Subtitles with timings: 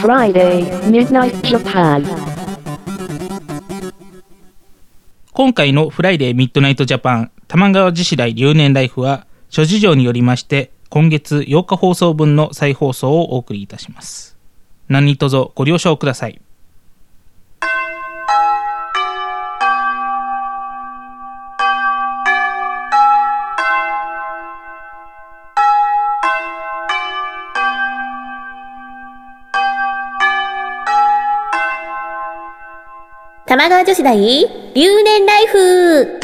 [0.00, 2.04] Friday, Midnight Japan.
[5.32, 14.36] 今回のフライデーミッドナイトジャパン多摩川女子大留年ライフは諸事情によりまして今月8日放送分の再放送をお送りいたします。
[14.88, 16.40] 何卒ご了承ください。
[33.64, 36.20] 玉川女子大留年ライフ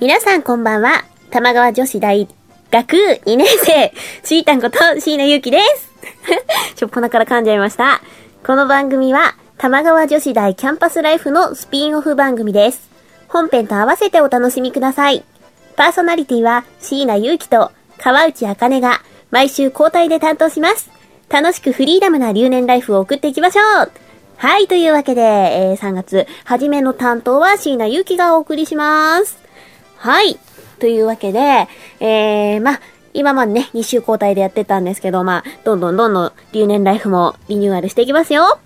[0.00, 1.04] 皆さんこんばんは。
[1.30, 2.26] 玉川女子大
[2.70, 3.92] 学2年生、
[4.24, 5.92] しーたんこと椎名ゆうきです。
[6.80, 8.00] しょっぱなから噛んじゃいました。
[8.46, 12.88] この番組は、玉川女子大キャンパスライフのスピンオフ番組です。
[13.28, 15.22] 本編と合わせてお楽しみください。
[15.76, 20.90] パーソナリティは椎名祐希と川内茜が毎週交代で担当します。
[21.28, 23.92] 楽しくフリーダムな留年ライフを送っていきましょう
[24.38, 29.38] はい、というわけで、えー3月、初めの担当は椎名祐希がお送りします。
[29.96, 30.38] はい。
[30.78, 31.68] というわけで、
[32.00, 32.80] えー、ま、
[33.14, 38.58] 今までね、2週交代でやってたんですけど、まあ、どんどんどんどん留年ライフもリニューアルしていきますよ。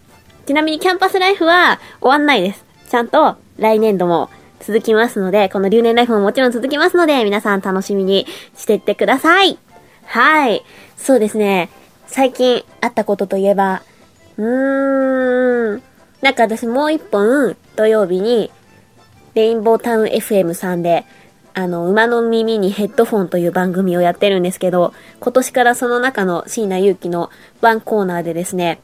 [0.45, 2.65] ちなみにキャンパスライフは終わんないです。
[2.89, 4.29] ちゃんと来年度も
[4.61, 9.59] 続きますので、この留年ライフももちろん続きますので、皆さん楽しみにしてってください。
[10.05, 10.63] はい。
[10.97, 11.71] そうですね。
[12.07, 13.83] 最近あったことといえば、
[14.37, 15.83] うーん。
[16.21, 18.51] なんか私もう一本土曜日に
[19.35, 21.07] レインボータウン FM さんで、
[21.55, 27.31] あの、馬の耳にヘッドフォンという番組をやってるんですけど、今年からその中の椎名祐希の
[27.61, 28.81] ワンコーナーでですね、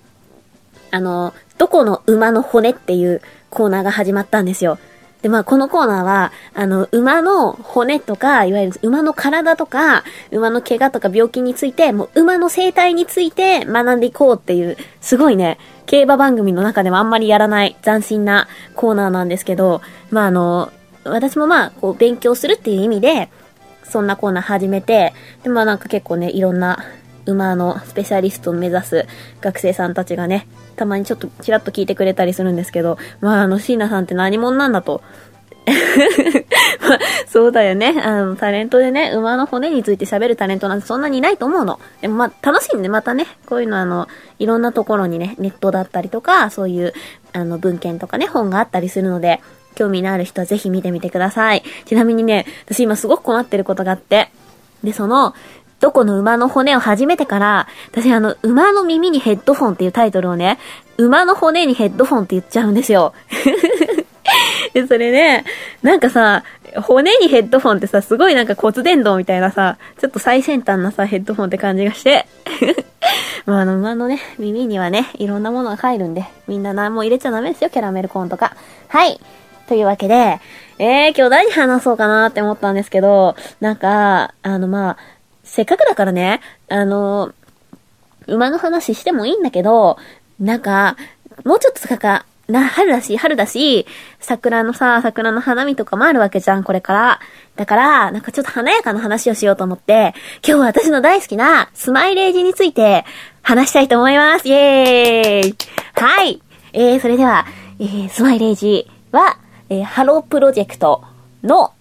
[0.91, 4.79] あの、どこの馬の骨っていうコーナーが始まったんですよ。
[5.23, 19.81] で、まあ、このコーナーは、あの、馬の骨とか、いわゆる馬の体とか、馬の怪我とか病気について、もう馬の生態について学んでいこうっていう、すごいね、競馬番組の中でもあんまりやらない斬新なコーナーなんですけど、
[20.11, 20.73] まあ、あの、
[21.05, 23.31] 私もまあ、こう、勉強するっていう意味で、
[23.85, 26.85] そんなコーナー始めて、で、まあなんか結構ね、いろんな
[27.27, 29.07] 馬のスペシャリストを目指す
[29.41, 35.03] 学生さんたちがね、たまにちょっとちらっと聞いてくれたりするんですけど、まああの、椎名さんって何者なんだと。
[36.81, 38.01] まあ、そうだよね。
[38.01, 41.81] あの、タレントでね、馬の骨について喋るタレントなんてそんなにいないと思うの。
[42.01, 44.07] でもまあ、楽しいんで、またね、こういうのあの、
[44.39, 46.93] いろんなところにね、ネットだったりとか、そういう、
[47.33, 49.41] あの、文献とかね、本があったりするので、
[49.75, 51.63] 興味のある人はぜひ見てみてください。
[51.85, 54.31] ちなみにね、私今すごく困ってることがあって、
[54.85, 55.35] で、その、
[55.81, 60.59] どこの馬の骨を始めてから、私あの、馬の耳にヘッドフォンっていうタイトルをね、
[60.97, 63.13] 馬の骨にヘッドフォンって言っちゃうんですよ。
[64.73, 65.45] で、それね、
[65.83, 66.45] なんかさ、
[66.83, 72.27] 骨にヘッドフォンってさ、すごいなんか骨伝導みたいなさ、ちょっと最先端なさ、ヘッドフォンって感じがして。
[73.47, 78.57] まあ、あの、馬のね、耳にはね、いろんなものが入るんで、みんな何も入れちゃダメですよ、キャラメルコーンとか。
[78.89, 79.21] はい。
[79.69, 80.41] というわけで、
[80.79, 84.97] えー、今日何話そうかなって思ったんですけど、なんか、あの、まあ、
[85.47, 87.33] せっかくだからね、あの、
[88.27, 89.97] 馬の話してもいいんだけど、
[90.39, 90.97] なんか、
[91.45, 93.87] もうちょっとさか、な、春だし、春だし、
[94.21, 97.21] 桜のさ、桜の花見とかもあるわけじゃん、これから。
[97.57, 100.15] だから、なんかちょっと華やかな話をしようと思って、
[100.47, 103.05] 今日は私の大好きなスマイレージについて
[103.43, 104.49] 話したいと思います。
[104.49, 105.57] イェーイ
[105.95, 106.41] はい。
[106.73, 107.47] えー、それでは、
[107.81, 111.03] えー、スマイレージは、えー、ハロープロジェクト
[111.43, 111.73] の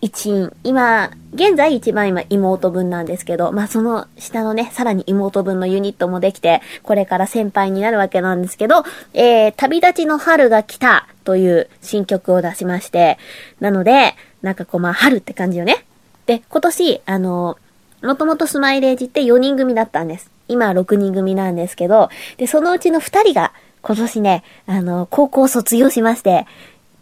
[0.00, 0.52] 一員。
[0.64, 13.18] 今、現在一番今妹分なんですけど、まあその下のね、さらに妹分のユニットもできて、これから先輩になるわけなんですけど、えー、旅立ちの春が来たという新曲を出しまして、
[13.60, 15.84] なので、なんかこうま春って感じよね。
[16.26, 17.58] で、今年、あの、
[18.02, 20.30] もともとスマイレージって4人組だったんです。
[20.48, 22.08] 今6人組なんですけど、
[22.38, 23.52] で、そのうちの2人が
[23.82, 26.46] 今年ね、あの、高校卒業しまして、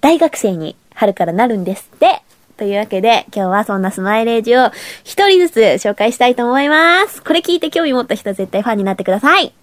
[0.01, 2.23] 大学生に春からなるんですって。
[2.59, 4.73] というわけで、今日はそんなスマイレージを
[5.05, 7.23] 一人ずつ紹介したいと思います。
[7.23, 9.55] これ聞いて興味持った人は絶対ファンになってください。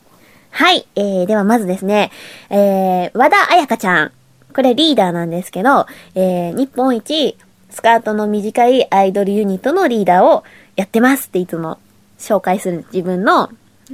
[0.50, 0.88] はい。
[0.95, 2.09] えー、ではまずですね、
[2.50, 4.12] えー、和田彩香ちゃん。
[4.53, 7.38] これリーダーなんですけど、えー、日本一
[7.69, 10.45] スカートの短いアイドルユニットのリーダーを
[10.77, 11.77] やってますっていつも
[12.18, 13.50] 紹介する、自分の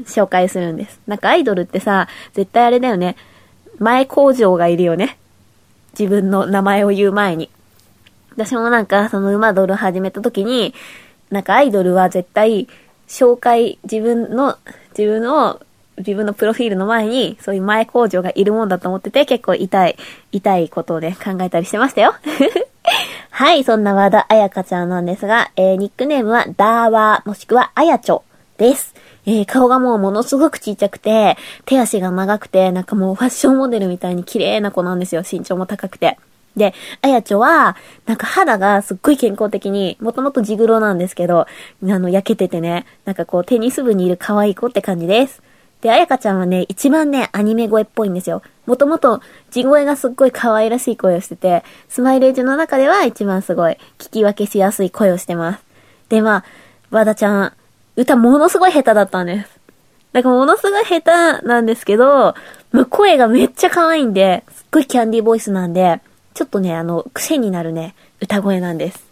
[0.05, 0.99] 紹介するんです。
[1.07, 3.15] なんかアイドルってさ、絶対あれだよね。
[3.79, 5.17] 前工場がいるよね。
[5.97, 7.49] 自分の名前を言う前に。
[8.35, 10.73] 私もなんか、その馬ドル始めた時に、
[11.29, 12.67] なんかアイドルは絶対、
[13.07, 14.57] 紹介、自分の、
[14.97, 15.61] 自分の
[16.01, 19.97] 自分のプロフィールの前に、そういう前工場がいるもんだと思ってて、結構痛い、
[20.31, 22.13] 痛いことをね、考えたりしてましたよ。
[23.31, 28.23] はい、そんな和田彩香ちゃんなんですが、えー、ニックネームはダーワー、もしくはあやちょ
[28.57, 28.93] です。
[29.25, 35.23] えー、顔がもうものすごくちっちゃくて、手足が長くて、なんかもうファッションモデルみたいに綺麗な子なんですよ。
[35.29, 36.17] 身長も高くて。
[36.55, 37.75] で、あやちょは、
[38.05, 41.45] なんか肌がすっごい健康的に、もともとジグロなんですけど、あ
[41.81, 45.41] の、焼けててね、なんかこうテニス部にいる可愛い子って感じです。
[45.81, 48.43] で、あやかちゃんはね、一番ね、アニメ声っぽいんですよ。
[48.67, 55.63] もともと、地声がすっごい可愛らしい声をしてて、スマイレージの中では一番すごい、聞き分けしやすい声をしてます。
[56.09, 56.45] で、まあ、
[56.91, 57.53] 和田ちゃん、
[57.95, 59.59] 歌ものすごい下手だったんです。
[60.13, 61.01] だからものすごい下
[61.39, 62.35] 手なんですけど、
[62.71, 66.01] まあ、声がめっちゃ可愛いんで、すっごいキャンディーボイスなんで、
[66.33, 69.11] ちょっとね、あの、癖になるね、歌声なんです。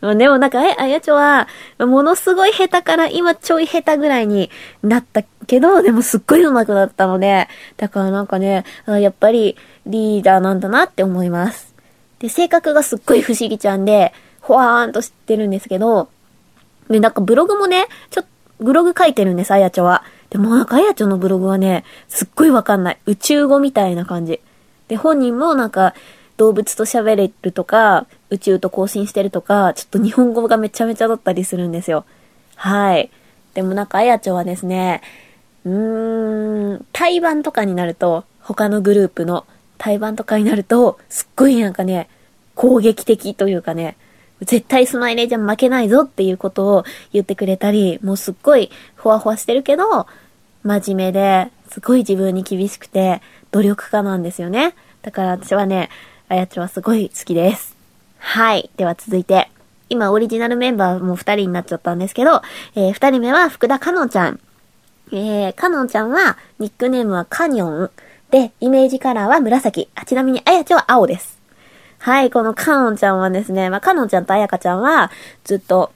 [0.00, 4.48] でもなんか、え、あやちょは、ものすごい下手から今ちょい下手ぐらいに
[4.82, 9.56] なったけど、でもすっごい上手くなったので、だからなんかね、やっぱり
[9.86, 11.74] リーダーなんだなって思います。
[12.20, 16.08] で、性格がすっごい不思議ちゃんで、ほわーんとしてるんですけど、
[16.88, 20.04] で、なんかブログもね、ちょっと、ブログ書いてるんです、あやちょは。
[20.30, 22.98] でもなんかあやちょのブログはね、すっごいわかんない。
[23.06, 24.40] 宇宙語みたいな感じ。
[24.88, 25.94] で、本人もなんか、
[26.38, 32.04] 動物と喋れるとか、宇宙と交信してるとか、ちょっと日本語がめちゃめちゃだったりするんですよ。
[32.54, 33.10] はい。
[33.54, 35.02] でもなんかあやちょはですね、
[35.64, 39.46] うーん、対バンとかになると、他のグループの
[39.78, 42.08] 対バンとかになると、すっごいなんかね、
[42.54, 43.96] 攻撃的というかね、
[44.42, 50.06] 絶対スマイレーじゃ負けないぞっていうことを言ってくれたり、もうすっごいふわふわしてるけど、
[50.62, 53.20] 真面目で、すごい自分に厳しくて、
[53.50, 54.74] 努力家なんですよね。
[55.02, 55.90] だから私はね、
[56.30, 57.74] あやちょはすごい好きです。
[58.18, 58.70] はい。
[58.76, 59.50] では続いて、
[59.88, 62.42] 今オリジナルメンバーも二人になっちゃったんですけど、
[62.74, 64.40] えー、二人目は福田かのんちゃん。
[65.10, 67.90] えー、かのんちゃんは、ニックネームはカニョン。
[68.30, 69.88] で、イメージカラーは紫。
[69.94, 71.38] あ、ちなみにあやちょは青です。
[71.98, 75.10] はい、このかのんちゃんはですね、まあ、かのんちゃんとあやかちゃんは、
[75.44, 75.92] ずっと、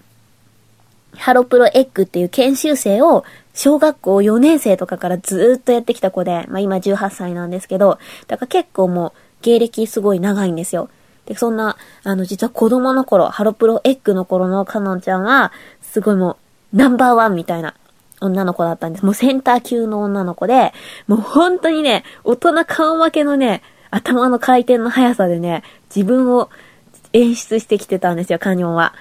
[1.15, 7.99] ハロプロエッグっていう研修生を、小学校4年生とかからずーっとやってきた子で、まあ、今18歳なんですけど、
[8.29, 9.13] だから結構もう、
[9.43, 10.89] 芸歴すごい長いんですよ。
[11.27, 15.53] で、そんな、あの、実は子供の頃、ハロプロエッグの頃のカノンちゃんは、
[15.83, 16.39] すごいも
[16.73, 17.75] う、ナンバーワンみたいな
[18.21, 19.05] 女の子だったんです。
[19.05, 20.73] もうセンター級の女の子で、
[21.07, 25.63] もう本当にね、大人顔負けのね、頭の回転の速さでね、
[25.95, 26.49] 自分を
[27.13, 28.95] 演出してきてたんですよ、カニョンは。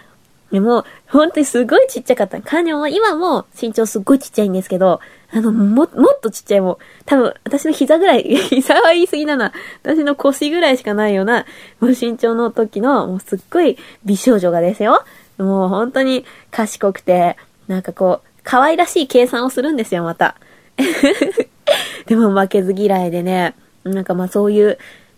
[0.51, 2.42] でも、本当にすごいちっちゃかった。
[2.42, 5.00] カニョンは今も身長すっごいちっちゃいんですけど、
[5.33, 6.77] あの、も、もっとちっちゃいもん。
[7.06, 9.53] 多分、私の膝ぐらい、 膝は言い過ぎだな。
[9.83, 11.45] 私の腰ぐらいしかないような、
[11.80, 15.03] もう身長の時の、もうすっごい美少女がですよ。
[15.38, 17.38] もう本当に賢くて、
[17.69, 20.36] なんかこう、可愛らしい計算をするんですよ、また。
[22.07, 23.56] でも負けず嫌いでね、
[23.86, 24.77] なんかまあそういう、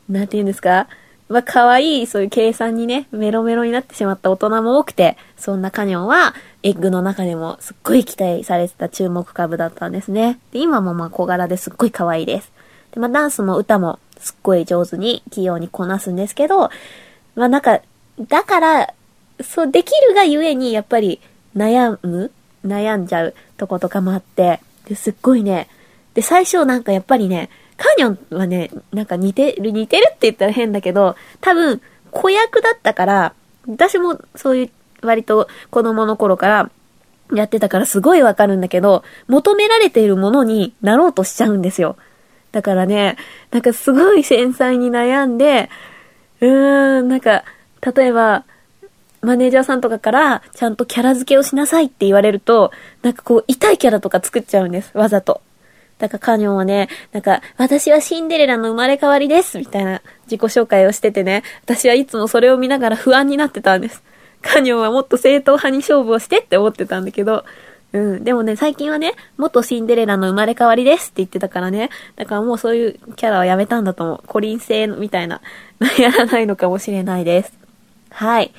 [0.10, 0.88] なんて言うんですか？
[1.34, 10.40] まあ可愛いそういう計算にね、メロメロになってしまった大人も多くて、そんなカニョンは、エッグの中でもすっごい期待されてた注目株だったんですね。
[10.52, 12.52] で、今もまあ小柄ですっごい可愛いです。
[12.92, 16.70] で、まあダンスも歌もすっごい上手に器用にこなすんですけど、
[17.36, 17.82] まあなんか、
[18.22, 18.94] だから、
[19.42, 21.20] そうできるがゆえにやっぱり
[21.56, 22.32] 悩む
[22.66, 25.68] 悩んじゃうとことかもあって、ですっごいね、
[26.14, 27.50] で、最初なんかやっぱりね、
[27.84, 31.82] カニョンはね、なんか似てる、似てるって言ったら変だけど、多分、
[32.12, 33.34] 子役だったから、
[33.68, 34.70] 私もそういう
[35.06, 36.70] 割と子供の頃から
[37.34, 41.98] やってたからすごいわかるんだけど、求められているものになろうとしちゃうんですよ。
[42.54, 43.18] だからね、
[43.52, 45.70] なんかすごい繊細に悩んで、
[46.40, 47.44] うーん、なんか、
[47.96, 48.46] 例えば、
[49.22, 54.98] マネージャーさんとかから、ちゃんとキャラ付けをしなさいって言われると、なんかこう、痛いキャラとか作っちゃうんです。
[54.98, 55.42] わざと。
[55.98, 64.04] だからカニョンはね、なんか、私はシンデレラの生まれ変わりですみたいな自己紹介をしててね、私はいつもそれを見ながら不安になってたんです。
[64.42, 67.46] カニョンはもっと正統派に勝負をしてって思ってたんだけど、
[67.94, 68.24] うん。
[68.24, 71.90] でもね、最近はね、元シンデレラの生まれ変わりですって言ってたからね。
[72.16, 74.24] だからもうそういうキャラはやめたんだと思う。
[74.28, 75.42] コリン星みたいな、
[76.00, 77.54] やらないのかもしれないです。
[78.10, 78.52] はい。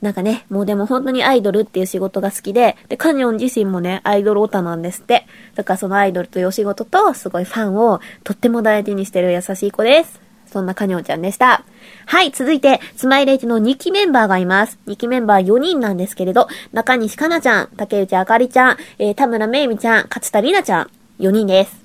[0.00, 5.26] なんかね、もうでも本当にアイドルっていう仕事が好きで、で、カニョン自身もね、アイドルオタなんですって。
[5.56, 10.20] だからそのアイドルというお仕事と、すごいファンをとっても大事にしてる優しい子です。
[10.46, 11.64] そんなカニョンちゃんでした。
[12.06, 14.78] はい、続いて、スマイレージの2期メンバーがいます。
[14.86, 21.76] 2期メンバー4人なんですけれど、中西かなちゃん、竹内あかりちゃん、えー、田村めいみちゃん、勝田りなちゃん、4人です。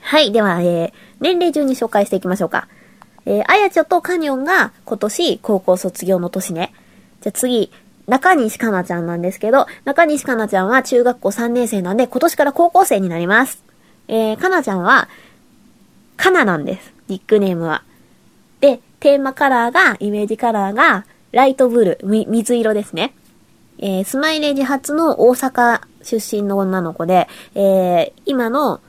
[0.00, 2.66] はい、では、えー、年齢順に紹介していきましょうか。
[3.26, 6.72] えー、あやちょとカニョンが今年高校卒業の年ね。
[7.20, 7.70] じゃあ次、
[8.06, 13.62] 中西かなちゃんなんですけど、中西かなちゃんは中学校3年生なんで、今年から高校生になります。
[14.08, 15.08] えー、かなちゃんは、
[16.16, 16.92] かななんです。
[17.08, 17.82] ニックネームは。
[18.60, 23.14] で、テーマカラーが、イメージカラーが、ライトブルー、み水色ですね。
[23.78, 28.80] えー、スマイレージ初の大阪出身の女の子で、えー、今の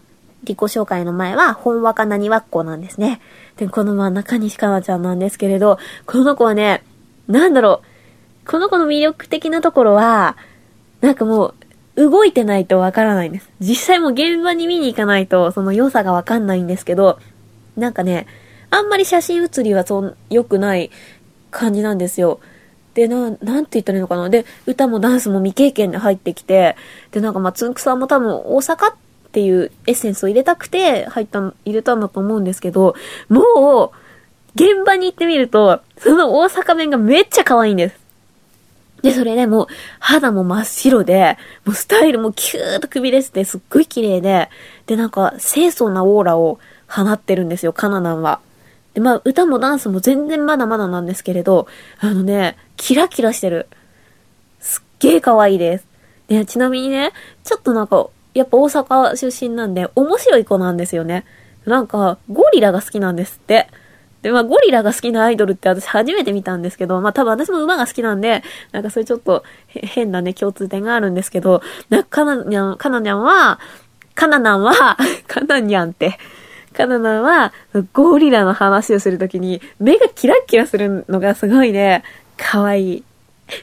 [0.42, 3.20] 自己紹介の前は、本若なにわっこなんですね。
[3.58, 6.84] で、この真ん中西かなちゃんなんですけれど、この子はね、
[7.28, 7.89] なんだろう、
[8.50, 10.36] この子の魅力的なところは、
[11.02, 11.54] なんかも
[11.96, 13.48] う、動いてないとわからないんです。
[13.60, 17.20] 実際も現場に見に行かないと、その良さがわかんないんですけど、
[17.78, 18.26] なんかね、
[18.72, 20.90] あんまり写真写りはそん、良くない
[21.52, 22.40] 感じなんですよ。
[22.96, 24.32] で、な、なんて言ったらいいのかな。
[24.32, 26.76] で、歌もダンスも未経験で入ってきて、
[27.12, 28.96] で、なんかまあ、つんくさんも多分大阪っ
[29.32, 32.96] ていうエッセンスを入れたくて入った、入れたんだと思うんですけど、
[33.28, 38.09] もう、現場に行ってみると、その大阪弁がめっちゃ可愛いんです。
[39.02, 39.68] で、それでもう、
[40.00, 44.50] 肌も真っ白で、もうスタイルもキューッとくびれてて、すっごい綺麗で、
[44.88, 48.40] で、なんか、清楚なオーラを放ってるんですよ、カナダンは。
[48.94, 51.68] で、まあ、歌もダンスも全然まだまだなんですけれど、
[52.00, 53.68] あのね、キラキラしてる。
[54.60, 55.86] すっげー可愛いです。
[56.28, 57.12] で、ちなみにね、
[57.44, 61.26] ちょっとなんか、やっぱ大阪出身なんで、面白い子なんですよね。
[61.66, 63.68] なんか、ゴリラが好きなんですって。
[64.22, 73.60] で、まあ、ゴリラが好きなアイドルって私初めて見たんですけど、まあ、多分私も馬が好きなんで、なんかそれちょっと変なね、共通点があるんですけど、な、かなにゃん、かなにゃんは、
[74.16, 74.74] かななんは、
[75.28, 76.18] かなにゃんって、
[76.74, 77.54] カナナは、
[77.94, 82.04] ゴリラの話をするときに、目がキラッキラするのがすごいね、
[82.38, 83.04] 可愛い。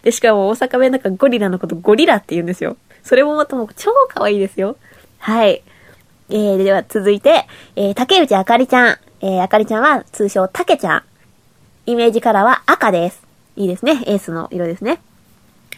[0.02, 2.76] で、しかも大阪弁なんかゴリラのことゴリラって言うんですよ。
[3.04, 4.76] それもまたもう超可愛いですよ。
[5.18, 5.62] はい。
[6.28, 7.46] えー、では続いて、
[7.76, 8.98] えー、竹内あかりちゃん。
[9.20, 11.02] えー、あかりちゃんは通称たけちゃん。
[11.86, 13.22] イメージカラーは赤です。
[13.56, 14.02] いいですね。
[14.06, 15.00] エースの色ですね。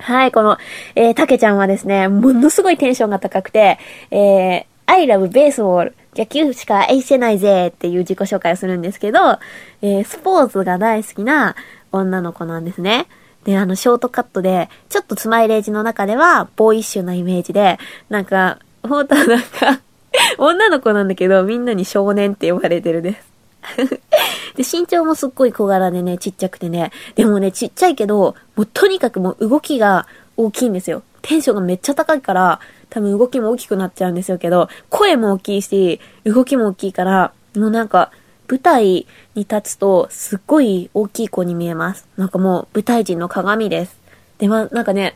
[0.01, 0.59] はい、この、
[0.95, 3.79] えー、たけちゃんはですね、ものすごいテンションが高くて、
[4.11, 9.39] えー、I love baseball 野球しか愛してないぜっていう自己紹介をするんですけど、
[9.83, 11.55] えー、スポーツが大好きな
[11.93, 13.07] 女の子なんですね。
[13.45, 17.79] で、あの、ショートカットで、ちょっとスマイレージの中では、ボーイッシュなイメージで、
[18.09, 19.81] なんか、ほんとなんか
[20.39, 23.29] 女の子なんだけど、みんなに少年って呼ばれてるです
[24.57, 31.03] で、身長もすっごい小柄でね、ちっちゃくてね、でもね、ちっちゃいけど、もうとにかくもう動きが大きいんですよ。
[31.23, 32.61] テンションがめっちゃ高いから、
[32.91, 38.11] 多分動きも大きくなっちゃうんですよけど、声も大きいし、動きも大きいから、もうなんか、
[38.49, 42.09] 舞台に立つと、すっごい大きい子に見えます。
[42.17, 43.97] なんかもう、舞台人の鏡です。
[44.39, 45.15] で、ま、なんかね、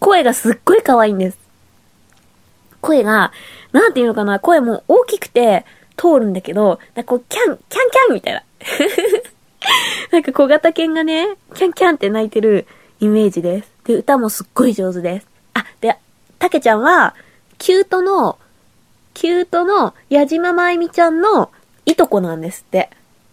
[0.00, 1.38] 声がすっごい可愛いんです。
[2.84, 3.32] 声が、
[3.72, 5.64] なんていうのかな、声も大きくて
[5.96, 8.42] 通るんだけど、なんかこう、キャン、キャンキャンみたいな。
[10.12, 12.66] なんか小型犬がね、キャンキャンって鳴いてる
[13.00, 13.72] イメージです。
[13.84, 15.26] で、歌もすっごい上手です。
[15.54, 15.96] あ、で、
[16.38, 17.14] たけちゃんは、
[17.56, 18.38] キュートの、
[19.14, 21.50] キュートの矢島まゆみちゃんの
[21.86, 22.90] いとこなんですって。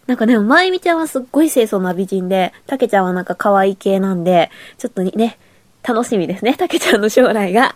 [0.08, 5.38] なんかね、まゆみちゃんはすっごい清楚な美人で、たけちゃんはなんか可愛い系なんで、ちょっとね、
[5.84, 7.76] 楽しみですね、たけちゃんの将来が。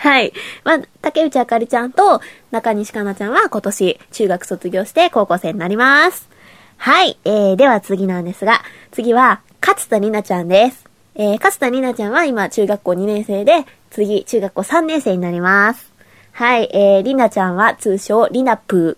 [0.00, 0.32] はい。
[0.64, 6.26] まあ、竹内あかりちゃんと中西かなちゃんは今年中学卒業して高校生になります。
[6.78, 7.18] はい。
[7.26, 10.86] えー、では次なんですが、次は、勝田里奈ちゃんです。
[11.16, 15.92] えー、勝田里奈ちゃんは今中学校2年生で、次、中学校3年生になります。
[16.32, 18.96] はい、えー、りなちゃんは通称、りなぷ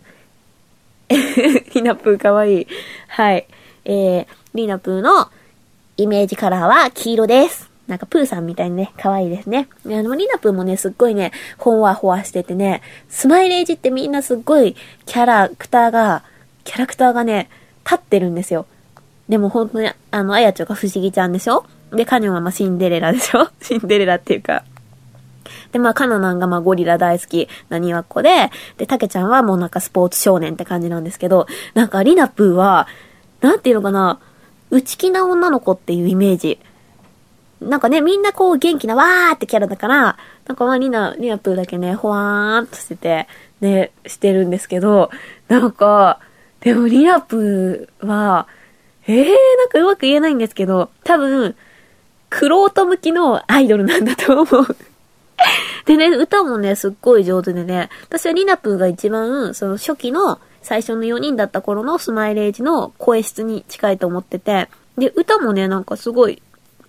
[1.11, 1.75] ー。
[1.75, 2.67] りなぷーかわいい。
[3.09, 3.49] はい。
[3.85, 5.29] えー、りなぷーの
[5.97, 7.72] イメージカラーは黄色です。
[7.89, 9.69] なんかプーさんみたいにね、可愛いですね。
[9.87, 16.23] あの、リナプーもね、すっごいね、ほんわほわしててね、スマイレージってみんなすっごいキャラクターが、
[16.65, 17.51] キャラクターがね、
[17.85, 18.67] 立ってるんですよ。
[19.29, 21.65] でも本当に、あの、あやちょが不思議ちゃんでしょ？
[21.93, 23.49] で、カニョンはまあシンデレラでしょ？
[23.61, 24.65] シンデレラっていうか、
[25.73, 32.87] で、まあ、カナナンがまあゴリラ大好きなにわっこで、で、タケちゃんはもうなんかスポーツ少年って感じなんですけど、なんかリナプーは、
[33.41, 34.21] なんていうのかな、
[34.71, 36.59] 内気な女の子っていうイメージ。
[37.69, 40.17] なんかね、みんなこう元気なわーってキャラだから、
[40.47, 43.29] なんかまあリナ、リナプーだけね、ほわーんとしてて、
[43.61, 45.11] ね、してるんですけど、
[45.49, 46.21] なんか、
[46.61, 48.47] でもリナプーは、
[49.07, 51.57] えー、なんかうまく言えないんですけど、多分、
[52.31, 54.77] クロート向きのアイドルなんだと思う。
[55.87, 66.43] でね、歌もね、すっごい上手でね、私はリナプーが一番、その初期の最初の4人だった頃のスマイレージの声質に近いと思ってて、で、歌もね、なんかすごい、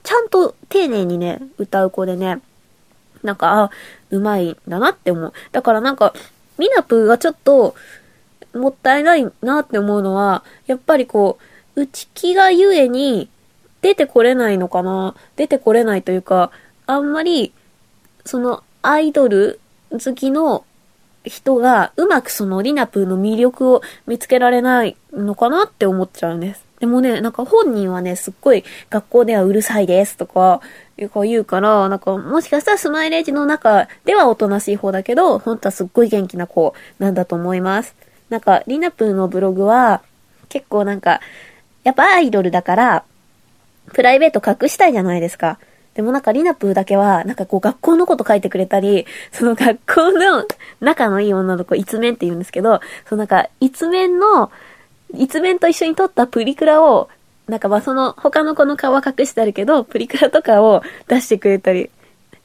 [0.03, 2.41] ちゃんと丁寧にね、歌う子でね、
[3.23, 3.71] なんか、あ、
[4.09, 5.33] うまいんだなって思う。
[5.51, 6.13] だからなんか、
[6.57, 7.75] ミナプーがちょっと、
[8.53, 11.39] もったいないなって思うのは、やっぱりこ
[11.75, 13.29] う、内気がゆえに、
[13.81, 16.51] 出てこれないのかな出てこれないというか、
[16.85, 17.53] あんまり、
[18.25, 19.59] そのアイドル
[19.91, 20.65] 好きの
[21.25, 26.62] 人がうまくそのリナプーの魅力を見つけられないのかなって思っちゃうんです。
[26.83, 30.59] でもね、なんか本人はね、すっごい学校ではうるさいですとか、
[30.97, 31.07] 言
[31.39, 37.95] うから、なんかもしかしたらスマイレージの中ではおとなしい方だけど、本当はすっごい元気な子なんだと思います。
[38.29, 40.01] なんか、リナプーのブログは、
[40.49, 41.21] 結構なんか、
[41.85, 43.05] やっぱアイドルだから、
[43.93, 45.59] プライベート隠したいじゃないですか。
[45.93, 50.45] でもなんかリナプーだけは、なんかこう学校のこと書いてくれたり、その学校の
[50.81, 54.51] 仲のいい女の子、一面って言うんですけど、そのなんか一面の、
[55.13, 57.09] 一面と一緒に撮ったプリクラを、
[57.47, 61.89] なんかまあその他の子の顔は隠してあるけど、プリクラとかを出してくれたり、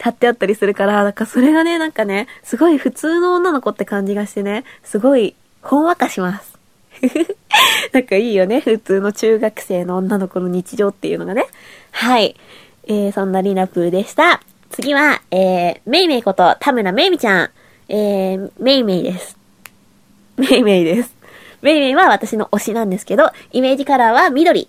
[0.00, 6.58] 貼ってあったりするから、なんかそれがね、なんかね、すごい普通の女の子って感じがしてね、すごい、ほんわかします。
[7.92, 8.60] なんかいいよね。
[8.60, 11.46] 普通の中学生の女の子の日常っていうのがね。
[11.92, 12.37] はい。
[12.87, 14.40] えー、そんなリナプーでした。
[14.70, 17.50] 次は、えー、メイメイこと田村めいみちゃん。
[17.88, 19.37] えー、メイメイです。
[20.37, 21.17] メイメイです。
[21.62, 24.69] メイメイは私の推しなんですけど、イメージカラーは緑。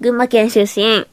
[0.00, 1.06] 群馬県出身。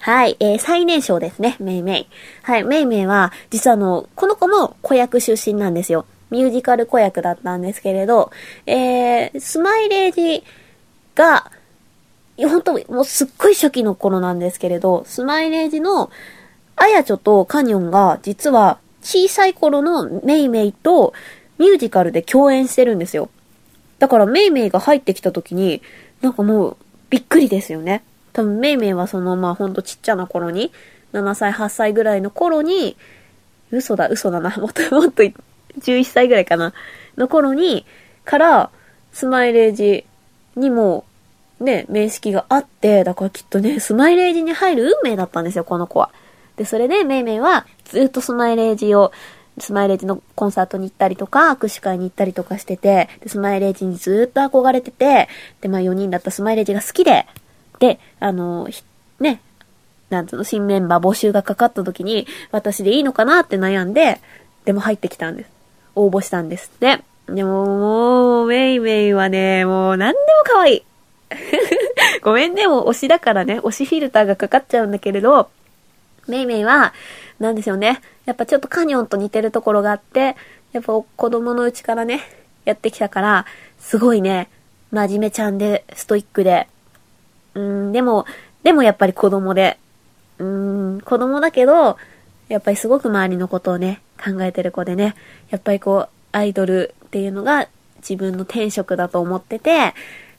[0.00, 2.06] はい、えー、最年少ですね、メイメイ。
[2.42, 6.06] はい、メイメイは、実はあの、この子も子役出身なんですよ。
[6.30, 8.30] ミュージカル子役だったんですけれど、
[8.66, 10.44] えー、スマイレージ
[11.14, 11.50] が、
[12.36, 16.10] いや本当もうすっごい初期の頃なんですけれど、スマイレージの、
[16.76, 21.14] あやちょとカニョンが、実は、小さい頃のメイメイと
[21.58, 23.30] ミュージカルで共演してるんですよ。
[23.98, 25.82] だからメイメイが入ってきた時に、
[26.20, 26.76] なんかもう、
[27.10, 28.02] びっくりですよね。
[28.32, 30.72] 多分メイメイはその、まあほんとちっちゃな頃に、
[31.12, 32.96] 7歳、8歳ぐらいの頃に、
[33.70, 36.72] 嘘だ、嘘だな、 もっともっと11歳ぐらいかな、
[37.16, 37.84] の頃に、
[38.24, 38.70] から、
[39.12, 40.04] スマイレージ
[40.56, 41.04] にも、
[41.60, 46.10] ね、面識があって、だからきっとね、スマイレージに入る運命だったんですよ、この子は。
[46.56, 49.12] で、それで、メイメイは、ずっとスマイレージを、
[49.60, 55.28] スマイレージのコンサートに行ったりとか、握手会に行ったりとかしてて、で、スマイレージにずっと憧れてて、
[55.60, 57.26] で、まあ4人だったスマイレージが好きで、
[57.78, 58.68] で、あの、
[59.20, 59.40] ね、
[60.10, 64.20] なんつうの、新メンバー募集がかかった時に、私でいいのかなって悩んで、
[64.64, 65.50] でも入ってきたんです。
[65.94, 67.02] 応募したんですって。
[67.26, 70.82] でも、もう、メイメイはね、もう何でも可愛い。
[72.22, 75.50] ごめんね、もう推しだからね、推しフィルターがかかっちゃうんだけれど、
[76.26, 76.94] メイメイは、
[77.38, 78.00] なんですよね。
[78.28, 80.36] やっぱちょっとカニョンと似てるところがあって、
[80.72, 82.20] やっぱ子供のうちからね、
[82.66, 83.46] やってきたから、
[83.78, 84.50] すごいね、
[84.90, 86.68] 真面目ちゃんで、ストイックで、
[87.54, 88.26] うん、でも、
[88.64, 89.78] でもやっぱり子供で、
[90.38, 91.96] うーん、子供だけど、
[92.50, 95.14] やっぱりすごく周りのことをね、考えてる子でね、
[95.48, 97.66] やっぱりこう、アイドルっていうのが
[98.00, 99.94] 自分の天職だと思ってて、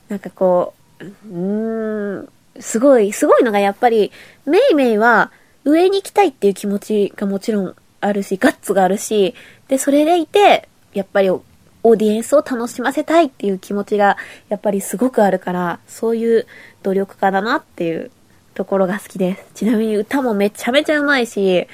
[0.10, 4.12] なんかこう、うーん、すごい、すごいのがやっぱり、
[4.46, 5.32] メイメイは
[5.70, 9.36] 上に行きたいっていう気持ちがもちろんあるし、ガッツがあるし、
[9.68, 14.18] で、それでいて、やっぱりオーディエンスを楽しませたいっていう気持ちが
[14.50, 16.48] やっぱりすごくあるから、そういう
[16.84, 18.12] 努力家だなっていう
[18.54, 19.46] ところが好きです。
[19.56, 21.68] ちなみに歌もめちゃめちゃうまいし、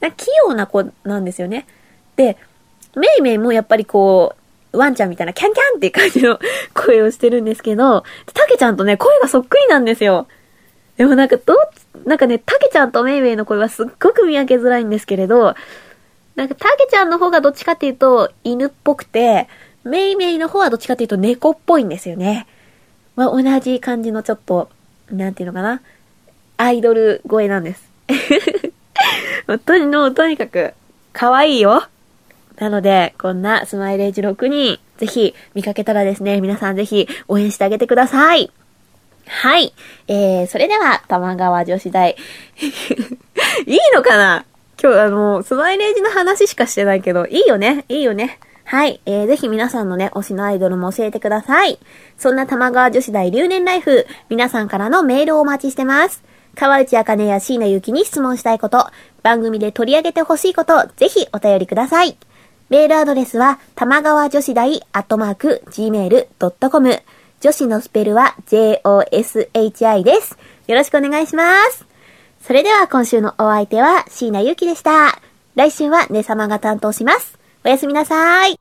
[0.00, 1.66] な器用な子なんですよね。
[2.16, 2.36] で、
[2.96, 4.34] メイメイもやっぱりこ
[4.72, 6.38] う、ワンちゃんみたいなキャンキャンっていう感じの
[6.74, 10.28] 声をしてるんですけど、タケちゃんとね、声がそっくりなんですよ。
[11.00, 11.56] でもなんかどっ
[12.04, 15.54] なんかね、タケちゃんとメイメイの声はすっごく見分けづらいんですけれど、
[16.34, 19.48] なんかタケちゃんの方がどっちかっていうと犬っぽくて、
[19.82, 22.46] メイメイの方はどっちかっていうと猫っぽいんですよね。
[23.16, 24.68] まあ、同じ感じのちょっと、
[25.10, 25.80] なんていうのかな。
[26.58, 27.90] アイドル声なんです。
[29.64, 30.74] とにの、とにかく、
[31.14, 31.82] 可愛いよ。
[32.58, 38.52] なので、こんなスマイレージ6人、ぜひ見かけたらですね、皆さんぜひ応援してあげてください。
[39.32, 39.72] はい。
[40.08, 42.16] えー、それでは、玉川女子大。
[43.64, 44.44] いいのかな？
[44.82, 47.84] 今日あの、スマイレージの話しかしてないけど、いいよね？
[47.88, 48.40] いいよね？
[48.64, 49.00] はい。
[49.06, 51.78] えー、ぜひ皆さんのね、推しのアイドルも教えてください。
[52.18, 56.22] そんな玉川女子大留年ライフ、皆さんからのメールをお待ちしてます。
[56.56, 58.88] 川内あかねや椎名ゆきに質問したいこと、
[59.22, 62.16] 番組で取り上げてほしいこと、ぜひお便りください。
[62.68, 67.02] メールアドレスは、玉川女子大アットマーク gmail.com。
[67.40, 70.38] 女子のスペルは joshi です。
[70.66, 71.86] よろしくお願いします。
[72.42, 75.18] それでは今週のお相手は椎名ゆきでした。
[75.54, 77.38] 来週は姉様が担当します。
[77.64, 78.59] おやすみなさい。